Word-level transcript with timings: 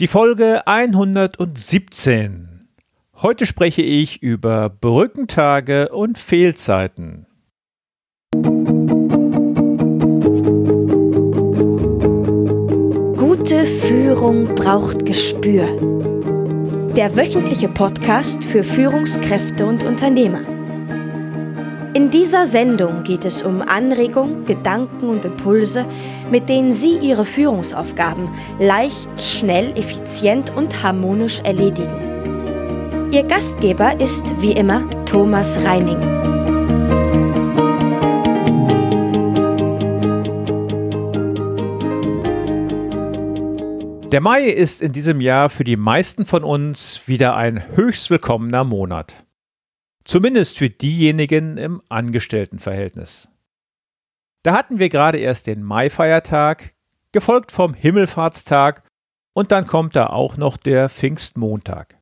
Die 0.00 0.08
Folge 0.08 0.66
117. 0.66 2.68
Heute 3.22 3.46
spreche 3.46 3.82
ich 3.82 4.20
über 4.24 4.68
Brückentage 4.68 5.90
und 5.90 6.18
Fehlzeiten. 6.18 7.26
Gute 13.16 13.66
Führung 13.66 14.52
braucht 14.56 15.06
Gespür. 15.06 15.64
Der 16.96 17.14
wöchentliche 17.14 17.68
Podcast 17.68 18.44
für 18.44 18.64
Führungskräfte 18.64 19.64
und 19.64 19.84
Unternehmer. 19.84 20.53
In 21.94 22.10
dieser 22.10 22.48
Sendung 22.48 23.04
geht 23.04 23.24
es 23.24 23.44
um 23.44 23.62
Anregungen, 23.62 24.46
Gedanken 24.46 25.08
und 25.08 25.24
Impulse, 25.24 25.86
mit 26.28 26.48
denen 26.48 26.72
Sie 26.72 26.98
Ihre 26.98 27.24
Führungsaufgaben 27.24 28.30
leicht, 28.58 29.08
schnell, 29.16 29.70
effizient 29.78 30.50
und 30.56 30.82
harmonisch 30.82 31.38
erledigen. 31.44 33.12
Ihr 33.12 33.22
Gastgeber 33.22 34.00
ist 34.00 34.24
wie 34.42 34.50
immer 34.50 34.82
Thomas 35.04 35.56
Reining. 35.62 36.00
Der 44.10 44.20
Mai 44.20 44.42
ist 44.48 44.82
in 44.82 44.90
diesem 44.90 45.20
Jahr 45.20 45.48
für 45.48 45.62
die 45.62 45.76
meisten 45.76 46.26
von 46.26 46.42
uns 46.42 47.02
wieder 47.06 47.36
ein 47.36 47.62
höchst 47.76 48.10
willkommener 48.10 48.64
Monat. 48.64 49.23
Zumindest 50.04 50.58
für 50.58 50.68
diejenigen 50.68 51.56
im 51.56 51.82
Angestelltenverhältnis. 51.88 53.28
Da 54.42 54.52
hatten 54.54 54.78
wir 54.78 54.90
gerade 54.90 55.18
erst 55.18 55.46
den 55.46 55.62
Maifeiertag, 55.62 56.74
gefolgt 57.12 57.50
vom 57.52 57.72
Himmelfahrtstag 57.72 58.82
und 59.32 59.50
dann 59.52 59.66
kommt 59.66 59.96
da 59.96 60.08
auch 60.08 60.36
noch 60.36 60.56
der 60.56 60.90
Pfingstmontag. 60.90 61.98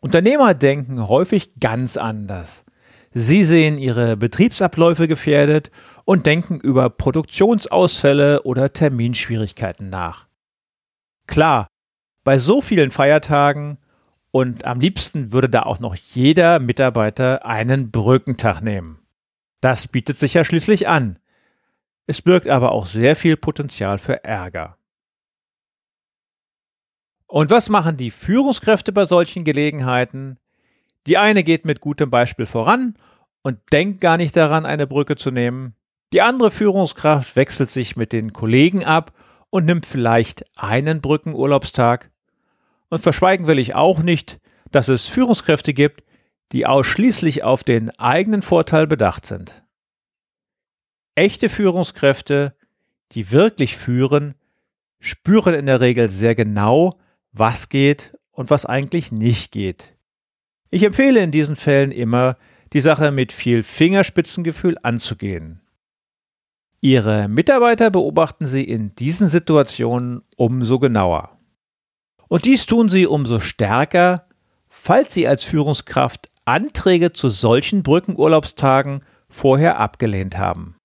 Unternehmer 0.00 0.54
denken 0.54 1.08
häufig 1.08 1.60
ganz 1.60 1.96
anders. 1.96 2.64
Sie 3.10 3.44
sehen 3.44 3.78
ihre 3.78 4.16
Betriebsabläufe 4.16 5.08
gefährdet 5.08 5.70
und 6.04 6.26
denken 6.26 6.60
über 6.60 6.90
Produktionsausfälle 6.90 8.42
oder 8.42 8.72
Terminschwierigkeiten 8.72 9.88
nach. 9.90 10.28
Klar, 11.26 11.68
bei 12.24 12.38
so 12.38 12.60
vielen 12.60 12.90
Feiertagen 12.90 13.78
und 14.30 14.64
am 14.64 14.80
liebsten 14.80 15.32
würde 15.32 15.48
da 15.48 15.62
auch 15.62 15.78
noch 15.78 15.94
jeder 15.94 16.58
Mitarbeiter 16.58 17.46
einen 17.46 17.90
Brückentag 17.90 18.60
nehmen. 18.60 18.98
Das 19.60 19.88
bietet 19.88 20.18
sich 20.18 20.34
ja 20.34 20.44
schließlich 20.44 20.88
an. 20.88 21.18
Es 22.06 22.22
birgt 22.22 22.48
aber 22.48 22.72
auch 22.72 22.86
sehr 22.86 23.16
viel 23.16 23.36
Potenzial 23.36 23.98
für 23.98 24.24
Ärger. 24.24 24.76
Und 27.26 27.50
was 27.50 27.68
machen 27.68 27.96
die 27.96 28.10
Führungskräfte 28.10 28.92
bei 28.92 29.04
solchen 29.04 29.44
Gelegenheiten? 29.44 30.38
Die 31.06 31.18
eine 31.18 31.42
geht 31.42 31.66
mit 31.66 31.80
gutem 31.80 32.10
Beispiel 32.10 32.46
voran 32.46 32.96
und 33.42 33.58
denkt 33.72 34.00
gar 34.00 34.16
nicht 34.16 34.36
daran, 34.36 34.64
eine 34.64 34.86
Brücke 34.86 35.16
zu 35.16 35.30
nehmen. 35.30 35.74
Die 36.12 36.22
andere 36.22 36.50
Führungskraft 36.50 37.36
wechselt 37.36 37.70
sich 37.70 37.96
mit 37.96 38.12
den 38.12 38.32
Kollegen 38.32 38.84
ab 38.84 39.12
und 39.50 39.66
nimmt 39.66 39.84
vielleicht 39.84 40.44
einen 40.56 41.02
Brückenurlaubstag 41.02 42.10
und 42.90 43.00
verschweigen 43.00 43.46
will 43.46 43.58
ich 43.58 43.74
auch 43.74 44.02
nicht, 44.02 44.38
dass 44.70 44.88
es 44.88 45.06
Führungskräfte 45.06 45.74
gibt, 45.74 46.02
die 46.52 46.66
ausschließlich 46.66 47.42
auf 47.42 47.64
den 47.64 47.90
eigenen 47.98 48.42
Vorteil 48.42 48.86
bedacht 48.86 49.26
sind. 49.26 49.62
Echte 51.14 51.48
Führungskräfte, 51.48 52.54
die 53.12 53.30
wirklich 53.30 53.76
führen, 53.76 54.34
spüren 55.00 55.54
in 55.54 55.66
der 55.66 55.80
Regel 55.80 56.08
sehr 56.08 56.34
genau, 56.34 56.98
was 57.32 57.68
geht 57.68 58.16
und 58.30 58.50
was 58.50 58.66
eigentlich 58.66 59.12
nicht 59.12 59.52
geht. 59.52 59.96
Ich 60.70 60.82
empfehle 60.82 61.20
in 61.20 61.30
diesen 61.30 61.56
Fällen 61.56 61.90
immer, 61.90 62.36
die 62.72 62.80
Sache 62.80 63.10
mit 63.10 63.32
viel 63.32 63.62
Fingerspitzengefühl 63.62 64.76
anzugehen. 64.82 65.62
Ihre 66.80 67.28
Mitarbeiter 67.28 67.90
beobachten 67.90 68.46
Sie 68.46 68.62
in 68.62 68.94
diesen 68.94 69.28
Situationen 69.28 70.22
umso 70.36 70.78
genauer. 70.78 71.37
Und 72.28 72.44
dies 72.44 72.66
tun 72.66 72.88
sie 72.88 73.06
umso 73.06 73.40
stärker, 73.40 74.26
falls 74.68 75.14
sie 75.14 75.26
als 75.26 75.44
Führungskraft 75.44 76.28
Anträge 76.44 77.12
zu 77.12 77.28
solchen 77.28 77.82
Brückenurlaubstagen 77.82 79.04
vorher 79.28 79.78
abgelehnt 79.78 80.38
haben. 80.38 80.76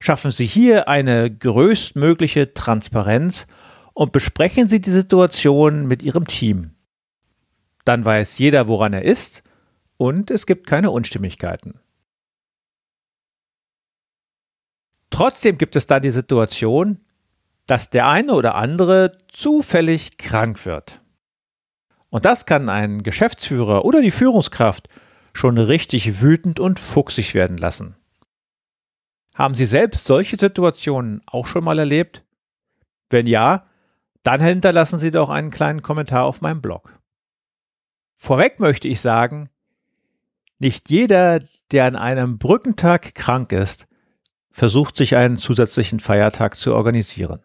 Schaffen 0.00 0.30
Sie 0.30 0.46
hier 0.46 0.88
eine 0.88 1.28
größtmögliche 1.36 2.54
Transparenz 2.54 3.48
und 3.94 4.12
besprechen 4.12 4.68
Sie 4.68 4.80
die 4.80 4.90
Situation 4.90 5.86
mit 5.86 6.04
Ihrem 6.04 6.26
Team. 6.26 6.76
Dann 7.84 8.04
weiß 8.04 8.38
jeder, 8.38 8.68
woran 8.68 8.92
er 8.92 9.02
ist 9.02 9.42
und 9.96 10.30
es 10.30 10.46
gibt 10.46 10.68
keine 10.68 10.92
Unstimmigkeiten. 10.92 11.80
Trotzdem 15.10 15.58
gibt 15.58 15.74
es 15.74 15.88
da 15.88 15.98
die 15.98 16.12
Situation, 16.12 17.00
dass 17.68 17.90
der 17.90 18.08
eine 18.08 18.32
oder 18.32 18.54
andere 18.54 19.18
zufällig 19.28 20.16
krank 20.16 20.64
wird. 20.64 21.02
Und 22.08 22.24
das 22.24 22.46
kann 22.46 22.70
einen 22.70 23.02
Geschäftsführer 23.02 23.84
oder 23.84 24.00
die 24.00 24.10
Führungskraft 24.10 24.88
schon 25.34 25.58
richtig 25.58 26.22
wütend 26.22 26.58
und 26.60 26.80
fuchsig 26.80 27.34
werden 27.34 27.58
lassen. 27.58 27.94
Haben 29.34 29.54
Sie 29.54 29.66
selbst 29.66 30.06
solche 30.06 30.38
Situationen 30.38 31.20
auch 31.26 31.46
schon 31.46 31.62
mal 31.62 31.78
erlebt? 31.78 32.24
Wenn 33.10 33.26
ja, 33.26 33.66
dann 34.22 34.40
hinterlassen 34.40 34.98
Sie 34.98 35.10
doch 35.10 35.28
einen 35.28 35.50
kleinen 35.50 35.82
Kommentar 35.82 36.24
auf 36.24 36.40
meinem 36.40 36.62
Blog. 36.62 36.98
Vorweg 38.14 38.60
möchte 38.60 38.88
ich 38.88 39.02
sagen, 39.02 39.50
nicht 40.58 40.88
jeder, 40.88 41.40
der 41.70 41.84
an 41.84 41.96
einem 41.96 42.38
Brückentag 42.38 43.14
krank 43.14 43.52
ist, 43.52 43.86
versucht 44.50 44.96
sich 44.96 45.16
einen 45.16 45.36
zusätzlichen 45.36 46.00
Feiertag 46.00 46.56
zu 46.56 46.74
organisieren. 46.74 47.42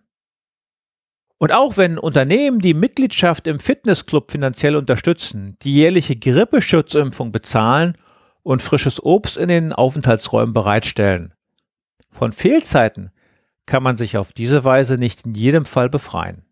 Und 1.44 1.52
auch 1.52 1.76
wenn 1.76 1.98
Unternehmen 1.98 2.60
die 2.60 2.74
Mitgliedschaft 2.74 3.48
im 3.48 3.60
Fitnessclub 3.60 4.32
finanziell 4.32 4.78
unterstützen, 4.78 5.58
die 5.62 5.74
jährliche 5.74 6.16
Grippeschutzimpfung 6.16 7.34
bezahlen 7.34 7.98
und 8.44 8.62
frisches 8.62 9.04
Obst 9.04 9.36
in 9.36 9.50
den 9.50 9.74
Aufenthaltsräumen 9.74 10.54
bereitstellen, 10.54 11.34
von 12.10 12.32
Fehlzeiten 12.32 13.12
kann 13.66 13.84
man 13.84 13.98
sich 13.98 14.16
auf 14.16 14.32
diese 14.32 14.64
Weise 14.64 14.98
nicht 14.98 15.26
in 15.26 15.34
jedem 15.34 15.66
Fall 15.66 15.90
befreien. 15.90 16.46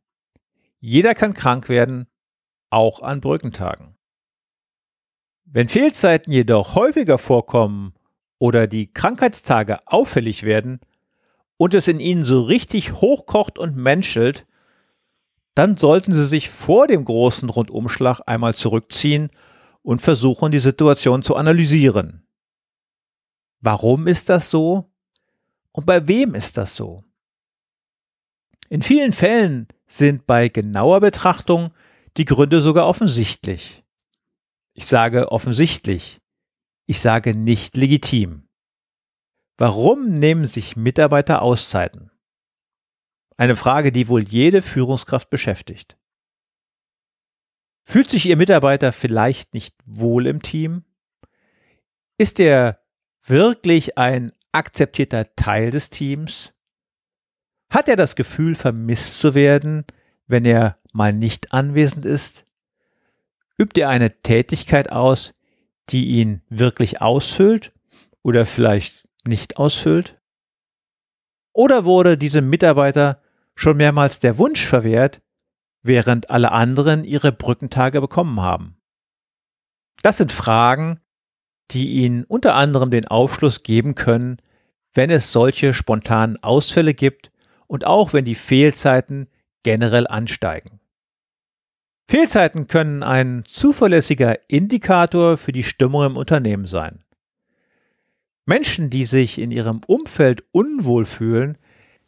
Jeder 0.81 1.15
kann 1.15 1.33
krank 1.33 1.69
werden, 1.69 2.07
auch 2.69 3.01
an 3.01 3.21
Brückentagen. 3.21 3.95
Wenn 5.45 5.69
Fehlzeiten 5.69 6.33
jedoch 6.33 6.75
häufiger 6.75 7.17
vorkommen 7.17 7.93
oder 8.39 8.67
die 8.67 8.91
Krankheitstage 8.91 9.79
auffällig 9.85 10.43
werden 10.43 10.81
und 11.55 11.73
es 11.73 11.87
in 11.87 12.01
ihnen 12.01 12.25
so 12.25 12.41
richtig 12.41 12.91
hochkocht 12.91 13.57
und 13.57 13.77
menschelt, 13.77 14.45
dann 15.61 15.77
sollten 15.77 16.11
Sie 16.11 16.27
sich 16.27 16.49
vor 16.49 16.87
dem 16.87 17.05
großen 17.05 17.47
Rundumschlag 17.47 18.19
einmal 18.25 18.55
zurückziehen 18.55 19.29
und 19.83 20.01
versuchen, 20.01 20.51
die 20.51 20.57
Situation 20.57 21.21
zu 21.21 21.35
analysieren. 21.35 22.27
Warum 23.59 24.07
ist 24.07 24.29
das 24.29 24.49
so? 24.49 24.91
Und 25.71 25.85
bei 25.85 26.07
wem 26.07 26.33
ist 26.33 26.57
das 26.57 26.75
so? 26.75 27.03
In 28.69 28.81
vielen 28.81 29.13
Fällen 29.13 29.67
sind 29.85 30.25
bei 30.25 30.47
genauer 30.47 30.99
Betrachtung 30.99 31.71
die 32.17 32.25
Gründe 32.25 32.59
sogar 32.59 32.87
offensichtlich. 32.87 33.83
Ich 34.73 34.87
sage 34.87 35.31
offensichtlich. 35.31 36.21
Ich 36.87 36.99
sage 36.99 37.35
nicht 37.35 37.77
legitim. 37.77 38.47
Warum 39.57 40.07
nehmen 40.07 40.47
sich 40.47 40.75
Mitarbeiter 40.75 41.43
Auszeiten? 41.43 42.10
Eine 43.41 43.55
Frage, 43.55 43.91
die 43.91 44.07
wohl 44.07 44.21
jede 44.21 44.61
Führungskraft 44.61 45.31
beschäftigt. 45.31 45.97
Fühlt 47.81 48.07
sich 48.07 48.27
Ihr 48.27 48.37
Mitarbeiter 48.37 48.91
vielleicht 48.91 49.55
nicht 49.55 49.73
wohl 49.83 50.27
im 50.27 50.43
Team? 50.43 50.83
Ist 52.19 52.39
er 52.39 52.83
wirklich 53.25 53.97
ein 53.97 54.31
akzeptierter 54.51 55.35
Teil 55.35 55.71
des 55.71 55.89
Teams? 55.89 56.53
Hat 57.71 57.89
er 57.89 57.95
das 57.95 58.15
Gefühl, 58.15 58.53
vermisst 58.53 59.19
zu 59.19 59.33
werden, 59.33 59.85
wenn 60.27 60.45
er 60.45 60.77
mal 60.93 61.11
nicht 61.11 61.51
anwesend 61.51 62.05
ist? 62.05 62.45
Übt 63.57 63.81
er 63.81 63.89
eine 63.89 64.21
Tätigkeit 64.21 64.91
aus, 64.91 65.33
die 65.89 66.09
ihn 66.19 66.43
wirklich 66.49 67.01
ausfüllt 67.01 67.73
oder 68.21 68.45
vielleicht 68.45 69.07
nicht 69.25 69.57
ausfüllt? 69.57 70.21
Oder 71.53 71.85
wurde 71.85 72.19
diesem 72.19 72.47
Mitarbeiter 72.47 73.17
schon 73.55 73.77
mehrmals 73.77 74.19
der 74.19 74.37
Wunsch 74.37 74.65
verwehrt, 74.65 75.21
während 75.83 76.29
alle 76.29 76.51
anderen 76.51 77.03
ihre 77.03 77.31
Brückentage 77.31 78.01
bekommen 78.01 78.41
haben. 78.41 78.77
Das 80.03 80.17
sind 80.17 80.31
Fragen, 80.31 80.99
die 81.71 81.89
Ihnen 81.89 82.23
unter 82.25 82.55
anderem 82.55 82.89
den 82.89 83.07
Aufschluss 83.07 83.63
geben 83.63 83.95
können, 83.95 84.37
wenn 84.93 85.09
es 85.09 85.31
solche 85.31 85.73
spontanen 85.73 86.41
Ausfälle 86.43 86.93
gibt 86.93 87.31
und 87.67 87.85
auch 87.85 88.13
wenn 88.13 88.25
die 88.25 88.35
Fehlzeiten 88.35 89.27
generell 89.63 90.07
ansteigen. 90.07 90.79
Fehlzeiten 92.09 92.67
können 92.67 93.03
ein 93.03 93.43
zuverlässiger 93.47 94.37
Indikator 94.49 95.37
für 95.37 95.53
die 95.53 95.63
Stimmung 95.63 96.05
im 96.05 96.17
Unternehmen 96.17 96.65
sein. 96.65 97.05
Menschen, 98.45 98.89
die 98.89 99.05
sich 99.05 99.37
in 99.37 99.51
ihrem 99.51 99.81
Umfeld 99.87 100.43
unwohl 100.51 101.05
fühlen, 101.05 101.57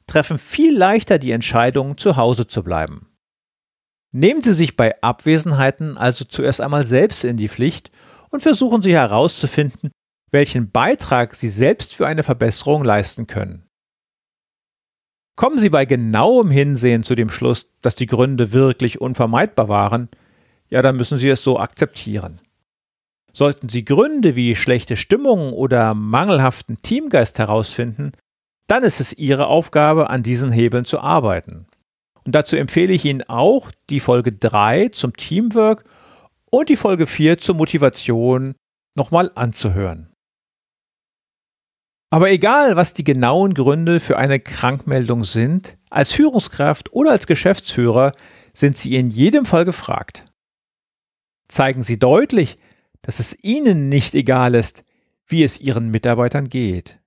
treffen 0.07 0.39
viel 0.39 0.77
leichter 0.77 1.19
die 1.19 1.31
Entscheidung, 1.31 1.97
zu 1.97 2.17
Hause 2.17 2.47
zu 2.47 2.63
bleiben. 2.63 3.07
Nehmen 4.11 4.43
Sie 4.43 4.53
sich 4.53 4.77
bei 4.77 5.01
Abwesenheiten 5.01 5.97
also 5.97 6.23
zuerst 6.25 6.61
einmal 6.61 6.85
selbst 6.85 7.23
in 7.23 7.37
die 7.37 7.49
Pflicht 7.49 7.89
und 8.29 8.41
versuchen 8.41 8.81
Sie 8.81 8.93
herauszufinden, 8.93 9.91
welchen 10.31 10.69
Beitrag 10.71 11.35
Sie 11.35 11.49
selbst 11.49 11.95
für 11.95 12.07
eine 12.07 12.23
Verbesserung 12.23 12.83
leisten 12.83 13.27
können. 13.27 13.67
Kommen 15.35 15.57
Sie 15.57 15.69
bei 15.69 15.85
genauem 15.85 16.51
Hinsehen 16.51 17.01
zu 17.03 17.15
dem 17.15 17.29
Schluss, 17.29 17.67
dass 17.81 17.95
die 17.95 18.05
Gründe 18.05 18.51
wirklich 18.51 19.01
unvermeidbar 19.01 19.67
waren, 19.67 20.09
ja, 20.69 20.81
dann 20.81 20.95
müssen 20.95 21.17
Sie 21.17 21.29
es 21.29 21.43
so 21.43 21.59
akzeptieren. 21.59 22.39
Sollten 23.31 23.69
Sie 23.69 23.83
Gründe 23.83 24.35
wie 24.35 24.55
schlechte 24.55 24.95
Stimmung 24.95 25.53
oder 25.53 25.93
mangelhaften 25.93 26.77
Teamgeist 26.77 27.39
herausfinden, 27.39 28.11
dann 28.73 28.81
ist 28.81 28.99
es 28.99 29.13
Ihre 29.13 29.45
Aufgabe, 29.45 30.09
an 30.09 30.23
diesen 30.23 30.51
Hebeln 30.51 30.83
zu 30.83 30.99
arbeiten. 30.99 31.67
Und 32.25 32.33
dazu 32.33 32.55
empfehle 32.55 32.91
ich 32.91 33.05
Ihnen 33.05 33.21
auch 33.21 33.69
die 33.91 33.99
Folge 33.99 34.31
3 34.31 34.89
zum 34.89 35.15
Teamwork 35.15 35.83
und 36.49 36.69
die 36.69 36.75
Folge 36.75 37.05
4 37.05 37.37
zur 37.37 37.53
Motivation 37.53 38.55
nochmal 38.95 39.31
anzuhören. 39.35 40.11
Aber 42.09 42.31
egal, 42.31 42.75
was 42.75 42.95
die 42.95 43.03
genauen 43.03 43.53
Gründe 43.53 43.99
für 43.99 44.17
eine 44.17 44.39
Krankmeldung 44.39 45.23
sind, 45.23 45.77
als 45.91 46.11
Führungskraft 46.11 46.93
oder 46.93 47.11
als 47.11 47.27
Geschäftsführer 47.27 48.13
sind 48.55 48.75
Sie 48.75 48.95
in 48.95 49.11
jedem 49.11 49.45
Fall 49.45 49.65
gefragt. 49.65 50.25
Zeigen 51.47 51.83
Sie 51.83 51.99
deutlich, 51.99 52.57
dass 53.03 53.19
es 53.19 53.37
Ihnen 53.43 53.87
nicht 53.87 54.15
egal 54.15 54.55
ist, 54.55 54.83
wie 55.27 55.43
es 55.43 55.61
Ihren 55.61 55.91
Mitarbeitern 55.91 56.49
geht. 56.49 57.02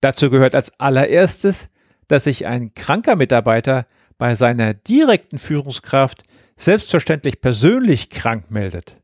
Dazu 0.00 0.30
gehört 0.30 0.54
als 0.54 0.78
allererstes, 0.78 1.68
dass 2.06 2.24
sich 2.24 2.46
ein 2.46 2.74
kranker 2.74 3.16
Mitarbeiter 3.16 3.86
bei 4.16 4.34
seiner 4.34 4.74
direkten 4.74 5.38
Führungskraft 5.38 6.24
selbstverständlich 6.56 7.40
persönlich 7.40 8.10
krank 8.10 8.50
meldet. 8.50 9.00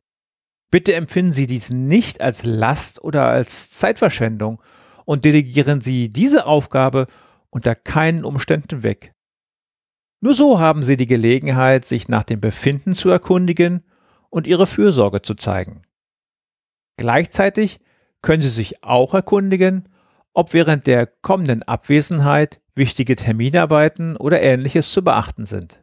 Bitte 0.70 0.94
empfinden 0.94 1.32
Sie 1.32 1.46
dies 1.46 1.70
nicht 1.70 2.20
als 2.20 2.44
Last 2.44 3.02
oder 3.02 3.28
als 3.28 3.70
Zeitverschwendung 3.70 4.60
und 5.04 5.24
delegieren 5.24 5.80
Sie 5.80 6.08
diese 6.08 6.46
Aufgabe 6.46 7.06
unter 7.50 7.76
keinen 7.76 8.24
Umständen 8.24 8.82
weg. 8.82 9.12
Nur 10.20 10.34
so 10.34 10.58
haben 10.58 10.82
Sie 10.82 10.96
die 10.96 11.06
Gelegenheit, 11.06 11.84
sich 11.84 12.08
nach 12.08 12.24
dem 12.24 12.40
Befinden 12.40 12.94
zu 12.94 13.10
erkundigen 13.10 13.84
und 14.30 14.46
Ihre 14.46 14.66
Fürsorge 14.66 15.22
zu 15.22 15.34
zeigen. 15.34 15.82
Gleichzeitig 16.96 17.78
können 18.22 18.42
Sie 18.42 18.48
sich 18.48 18.82
auch 18.82 19.14
erkundigen, 19.14 19.88
ob 20.34 20.52
während 20.52 20.86
der 20.86 21.06
kommenden 21.06 21.62
Abwesenheit 21.62 22.60
wichtige 22.74 23.16
Terminarbeiten 23.16 24.16
oder 24.16 24.42
ähnliches 24.42 24.90
zu 24.90 25.02
beachten 25.02 25.46
sind. 25.46 25.82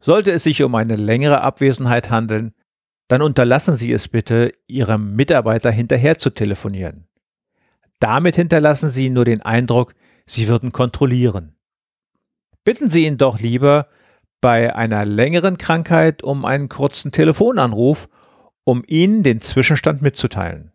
Sollte 0.00 0.30
es 0.30 0.44
sich 0.44 0.62
um 0.62 0.74
eine 0.76 0.96
längere 0.96 1.40
Abwesenheit 1.40 2.08
handeln, 2.08 2.52
dann 3.08 3.20
unterlassen 3.20 3.74
Sie 3.74 3.92
es 3.92 4.08
bitte, 4.08 4.52
Ihrem 4.68 5.16
Mitarbeiter 5.16 5.70
hinterher 5.70 6.18
zu 6.18 6.30
telefonieren. 6.30 7.08
Damit 7.98 8.36
hinterlassen 8.36 8.90
Sie 8.90 9.10
nur 9.10 9.24
den 9.24 9.42
Eindruck, 9.42 9.94
Sie 10.24 10.46
würden 10.46 10.72
kontrollieren. 10.72 11.56
Bitten 12.64 12.88
Sie 12.88 13.06
ihn 13.06 13.18
doch 13.18 13.40
lieber 13.40 13.88
bei 14.40 14.76
einer 14.76 15.04
längeren 15.04 15.58
Krankheit 15.58 16.22
um 16.22 16.44
einen 16.44 16.68
kurzen 16.68 17.10
Telefonanruf, 17.10 18.08
um 18.62 18.84
Ihnen 18.86 19.22
den 19.22 19.40
Zwischenstand 19.40 20.02
mitzuteilen. 20.02 20.72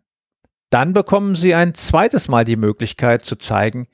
Dann 0.74 0.92
bekommen 0.92 1.36
Sie 1.36 1.54
ein 1.54 1.74
zweites 1.74 2.26
Mal 2.26 2.44
die 2.44 2.56
Möglichkeit 2.56 3.24
zu 3.24 3.36
zeigen, 3.36 3.86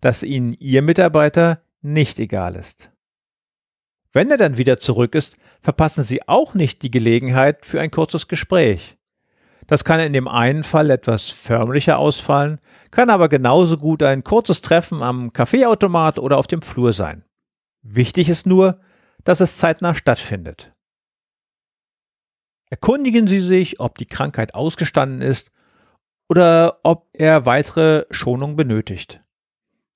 dass 0.00 0.22
Ihnen 0.22 0.54
Ihr 0.54 0.80
Mitarbeiter 0.80 1.62
nicht 1.82 2.18
egal 2.18 2.56
ist. 2.56 2.90
Wenn 4.14 4.30
er 4.30 4.38
dann 4.38 4.56
wieder 4.56 4.78
zurück 4.78 5.14
ist, 5.14 5.36
verpassen 5.60 6.04
Sie 6.04 6.26
auch 6.26 6.54
nicht 6.54 6.80
die 6.80 6.90
Gelegenheit 6.90 7.66
für 7.66 7.82
ein 7.82 7.90
kurzes 7.90 8.28
Gespräch. 8.28 8.96
Das 9.66 9.84
kann 9.84 10.00
in 10.00 10.14
dem 10.14 10.26
einen 10.26 10.62
Fall 10.62 10.88
etwas 10.88 11.28
förmlicher 11.28 11.98
ausfallen, 11.98 12.60
kann 12.90 13.10
aber 13.10 13.28
genauso 13.28 13.76
gut 13.76 14.02
ein 14.02 14.24
kurzes 14.24 14.62
Treffen 14.62 15.02
am 15.02 15.34
Kaffeeautomat 15.34 16.18
oder 16.18 16.38
auf 16.38 16.46
dem 16.46 16.62
Flur 16.62 16.94
sein. 16.94 17.26
Wichtig 17.82 18.30
ist 18.30 18.46
nur, 18.46 18.76
dass 19.24 19.40
es 19.40 19.58
zeitnah 19.58 19.94
stattfindet. 19.94 20.72
Erkundigen 22.70 23.26
Sie 23.26 23.40
sich, 23.40 23.80
ob 23.80 23.98
die 23.98 24.06
Krankheit 24.06 24.54
ausgestanden 24.54 25.20
ist 25.20 25.52
oder 26.32 26.80
ob 26.82 27.10
er 27.12 27.44
weitere 27.44 28.06
Schonung 28.10 28.56
benötigt. 28.56 29.22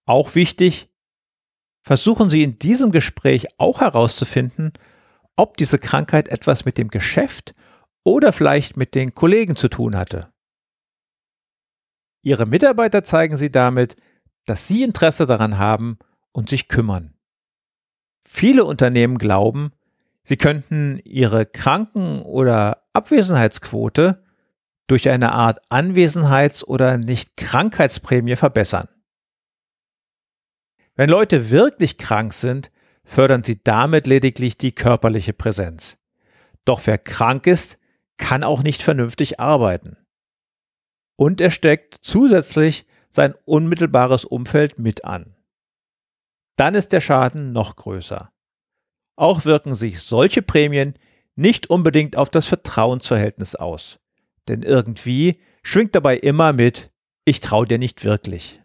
Auch 0.04 0.34
wichtig, 0.34 0.90
versuchen 1.80 2.28
Sie 2.28 2.42
in 2.42 2.58
diesem 2.58 2.92
Gespräch 2.92 3.46
auch 3.56 3.80
herauszufinden, 3.80 4.74
ob 5.36 5.56
diese 5.56 5.78
Krankheit 5.78 6.28
etwas 6.28 6.66
mit 6.66 6.76
dem 6.76 6.88
Geschäft 6.88 7.54
oder 8.04 8.34
vielleicht 8.34 8.76
mit 8.76 8.94
den 8.94 9.14
Kollegen 9.14 9.56
zu 9.56 9.68
tun 9.68 9.96
hatte. 9.96 10.30
Ihre 12.20 12.44
Mitarbeiter 12.44 13.02
zeigen 13.02 13.38
Sie 13.38 13.50
damit, 13.50 13.96
dass 14.44 14.68
Sie 14.68 14.82
Interesse 14.82 15.24
daran 15.24 15.56
haben 15.56 15.98
und 16.32 16.50
sich 16.50 16.68
kümmern. 16.68 17.14
Viele 18.20 18.66
Unternehmen 18.66 19.16
glauben, 19.16 19.72
sie 20.22 20.36
könnten 20.36 21.00
ihre 21.02 21.46
Kranken- 21.46 22.20
oder 22.20 22.82
Abwesenheitsquote 22.92 24.22
durch 24.86 25.08
eine 25.08 25.32
Art 25.32 25.60
Anwesenheits- 25.70 26.64
oder 26.64 26.96
Nicht-Krankheitsprämie 26.96 28.36
verbessern. 28.36 28.88
Wenn 30.94 31.10
Leute 31.10 31.50
wirklich 31.50 31.98
krank 31.98 32.32
sind, 32.32 32.70
fördern 33.04 33.44
sie 33.44 33.62
damit 33.62 34.06
lediglich 34.06 34.56
die 34.56 34.72
körperliche 34.72 35.32
Präsenz. 35.32 35.98
Doch 36.64 36.86
wer 36.86 36.98
krank 36.98 37.46
ist, 37.46 37.78
kann 38.16 38.42
auch 38.42 38.62
nicht 38.62 38.82
vernünftig 38.82 39.38
arbeiten. 39.38 39.96
Und 41.16 41.40
er 41.40 41.50
steckt 41.50 41.98
zusätzlich 42.02 42.86
sein 43.10 43.34
unmittelbares 43.44 44.24
Umfeld 44.24 44.78
mit 44.78 45.04
an. 45.04 45.34
Dann 46.56 46.74
ist 46.74 46.92
der 46.92 47.00
Schaden 47.00 47.52
noch 47.52 47.76
größer. 47.76 48.32
Auch 49.16 49.44
wirken 49.44 49.74
sich 49.74 50.00
solche 50.00 50.42
Prämien 50.42 50.94
nicht 51.34 51.68
unbedingt 51.68 52.16
auf 52.16 52.30
das 52.30 52.46
Vertrauensverhältnis 52.46 53.54
aus. 53.54 53.98
Denn 54.48 54.62
irgendwie 54.62 55.40
schwingt 55.62 55.94
dabei 55.94 56.16
immer 56.16 56.52
mit, 56.52 56.90
ich 57.24 57.40
traue 57.40 57.66
dir 57.66 57.78
nicht 57.78 58.04
wirklich. 58.04 58.62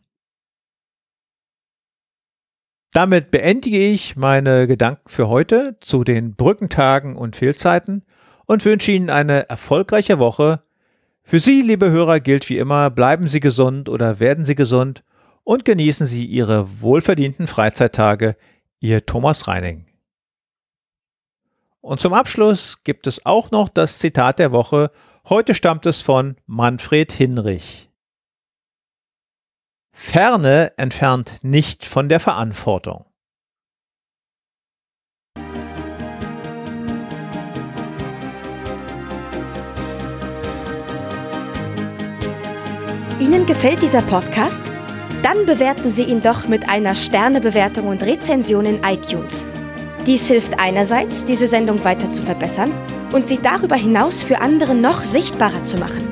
Damit 2.94 3.32
beendige 3.32 3.80
ich 3.80 4.18
meine 4.18 4.68
Gedanken 4.68 5.08
für 5.08 5.30
heute 5.30 5.78
zu 5.80 6.04
den 6.04 6.36
Brückentagen 6.36 7.16
und 7.16 7.38
Fehlzeiten 7.38 8.04
und 8.46 8.66
wünsche 8.66 8.92
Ihnen 8.92 9.10
eine 9.10 9.48
erfolgreiche 9.50 10.20
Woche. 10.20 10.62
Für 11.24 11.40
Sie, 11.40 11.62
liebe 11.62 11.90
Hörer, 11.90 12.20
gilt 12.20 12.50
wie 12.50 12.58
immer, 12.58 12.90
bleiben 12.90 13.28
Sie 13.28 13.40
gesund 13.40 13.88
oder 13.88 14.20
werden 14.20 14.46
Sie 14.46 14.56
gesund 14.56 15.06
und 15.44 15.64
genießen 15.64 16.06
Sie 16.06 16.26
Ihre 16.26 16.82
wohlverdienten 16.82 17.48
Freizeittage. 17.48 18.36
Ihr 18.82 19.06
Thomas 19.06 19.48
Reining. 19.48 19.86
Und 21.82 22.02
zum 22.02 22.14
Abschluss 22.14 22.84
gibt 22.84 23.08
es 23.08 23.26
auch 23.26 23.52
noch 23.52 23.70
das 23.70 24.00
Zitat 24.00 24.40
der 24.40 24.52
Woche 24.52 24.92
Heute 25.32 25.56
stammt 25.56 25.86
es 25.86 26.02
von 26.02 26.36
Manfred 26.46 27.14
Hinrich. 27.14 27.90
Ferne 29.94 30.74
entfernt 30.76 31.38
nicht 31.42 31.86
von 31.86 32.10
der 32.10 32.20
Verantwortung. 32.20 33.06
Ihnen 43.22 43.46
gefällt 43.46 43.82
dieser 43.82 44.02
Podcast? 44.02 44.66
Dann 45.24 45.46
bewerten 45.46 45.92
Sie 45.92 46.04
ihn 46.04 46.22
doch 46.22 46.50
mit 46.50 46.68
einer 46.68 46.94
Sternebewertung 46.94 47.88
und 47.88 48.04
Rezension 48.04 48.66
in 48.66 48.84
iTunes. 48.84 49.46
Dies 50.08 50.28
hilft 50.28 50.60
einerseits, 50.60 51.26
diese 51.26 51.46
Sendung 51.46 51.84
weiter 51.84 52.10
zu 52.10 52.24
verbessern 52.24 52.72
und 53.12 53.28
sie 53.28 53.38
darüber 53.38 53.76
hinaus 53.76 54.24
für 54.24 54.40
andere 54.40 54.74
noch 54.74 55.04
sichtbarer 55.04 55.64
zu 55.64 55.78
machen. 55.78 56.08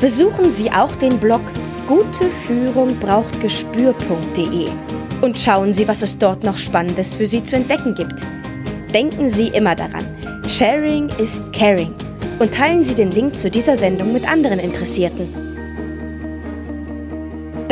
Besuchen 0.00 0.50
Sie 0.50 0.70
auch 0.70 0.94
den 0.96 1.18
Blog 1.18 1.40
Gute 1.86 2.30
Führung 2.30 2.98
braucht 2.98 3.40
Gespür.de 3.42 4.68
und 5.20 5.38
schauen 5.38 5.72
Sie, 5.72 5.86
was 5.86 6.00
es 6.00 6.16
dort 6.16 6.44
noch 6.44 6.56
Spannendes 6.56 7.14
für 7.14 7.26
Sie 7.26 7.44
zu 7.44 7.56
entdecken 7.56 7.94
gibt. 7.94 8.22
Denken 8.92 9.28
Sie 9.28 9.48
immer 9.48 9.74
daran, 9.74 10.06
Sharing 10.46 11.10
ist 11.18 11.42
Caring 11.52 11.94
und 12.38 12.54
teilen 12.54 12.82
Sie 12.82 12.94
den 12.94 13.10
Link 13.10 13.36
zu 13.36 13.50
dieser 13.50 13.76
Sendung 13.76 14.14
mit 14.14 14.26
anderen 14.26 14.58
Interessierten. 14.58 15.43